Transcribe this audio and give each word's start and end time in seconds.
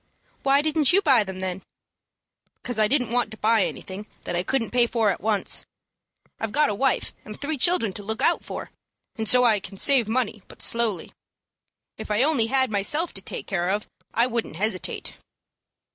"Why 0.41 0.63
didn't 0.63 0.91
you 0.91 1.03
buy 1.03 1.23
them, 1.23 1.41
then?" 1.41 1.61
"Because 2.55 2.79
I 2.79 2.87
didn't 2.87 3.11
want 3.11 3.29
to 3.29 3.37
buy 3.37 3.65
anything 3.65 4.07
that 4.23 4.35
I 4.35 4.41
couldn't 4.41 4.71
pay 4.71 4.87
for 4.87 5.11
at 5.11 5.21
once. 5.21 5.63
I've 6.39 6.51
got 6.51 6.71
a 6.71 6.73
wife 6.73 7.13
and 7.23 7.39
three 7.39 7.55
children 7.55 7.93
to 7.93 8.01
look 8.01 8.19
out 8.19 8.43
for, 8.43 8.71
and 9.15 9.29
so 9.29 9.43
I 9.43 9.59
can 9.59 9.77
save 9.77 10.07
money 10.07 10.41
but 10.47 10.63
slowly. 10.63 11.11
If 11.99 12.09
I 12.09 12.23
only 12.23 12.47
had 12.47 12.71
myself 12.71 13.13
to 13.13 13.21
take 13.21 13.45
care 13.45 13.69
of, 13.69 13.87
I 14.11 14.25
wouldn't 14.25 14.55
hesitate." 14.55 15.13